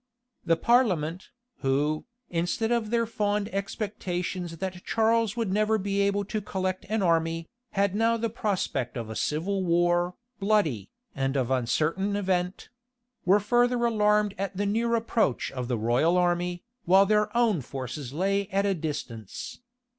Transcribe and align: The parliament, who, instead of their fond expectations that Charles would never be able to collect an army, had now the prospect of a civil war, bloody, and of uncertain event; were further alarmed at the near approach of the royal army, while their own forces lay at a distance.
The 0.43 0.55
parliament, 0.57 1.29
who, 1.59 2.05
instead 2.31 2.71
of 2.71 2.89
their 2.89 3.05
fond 3.05 3.49
expectations 3.53 4.57
that 4.57 4.83
Charles 4.83 5.37
would 5.37 5.53
never 5.53 5.77
be 5.77 6.01
able 6.01 6.25
to 6.25 6.41
collect 6.41 6.87
an 6.89 7.03
army, 7.03 7.47
had 7.73 7.93
now 7.93 8.17
the 8.17 8.27
prospect 8.27 8.97
of 8.97 9.11
a 9.11 9.15
civil 9.15 9.63
war, 9.63 10.15
bloody, 10.39 10.89
and 11.13 11.37
of 11.37 11.51
uncertain 11.51 12.15
event; 12.15 12.69
were 13.25 13.39
further 13.39 13.85
alarmed 13.85 14.33
at 14.39 14.57
the 14.57 14.65
near 14.65 14.95
approach 14.95 15.51
of 15.51 15.67
the 15.67 15.77
royal 15.77 16.17
army, 16.17 16.63
while 16.85 17.05
their 17.05 17.29
own 17.37 17.61
forces 17.61 18.11
lay 18.11 18.47
at 18.47 18.65
a 18.65 18.73
distance. 18.73 19.59